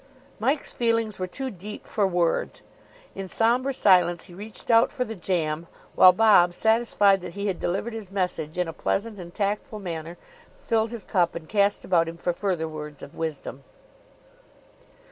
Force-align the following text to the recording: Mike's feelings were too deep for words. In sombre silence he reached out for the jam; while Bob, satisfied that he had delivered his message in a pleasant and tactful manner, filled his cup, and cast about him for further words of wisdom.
Mike's 0.39 0.73
feelings 0.73 1.19
were 1.19 1.27
too 1.27 1.51
deep 1.51 1.85
for 1.85 2.07
words. 2.07 2.63
In 3.13 3.27
sombre 3.27 3.71
silence 3.71 4.23
he 4.23 4.33
reached 4.33 4.71
out 4.71 4.91
for 4.91 5.05
the 5.05 5.13
jam; 5.13 5.67
while 5.93 6.11
Bob, 6.11 6.55
satisfied 6.55 7.21
that 7.21 7.33
he 7.33 7.45
had 7.45 7.59
delivered 7.59 7.93
his 7.93 8.09
message 8.09 8.57
in 8.57 8.67
a 8.67 8.73
pleasant 8.73 9.19
and 9.19 9.31
tactful 9.31 9.77
manner, 9.77 10.17
filled 10.57 10.89
his 10.89 11.03
cup, 11.03 11.35
and 11.35 11.47
cast 11.47 11.85
about 11.85 12.07
him 12.07 12.17
for 12.17 12.33
further 12.33 12.67
words 12.67 13.03
of 13.03 13.13
wisdom. 13.15 13.63